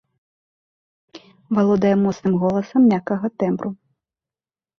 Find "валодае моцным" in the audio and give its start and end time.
1.57-2.33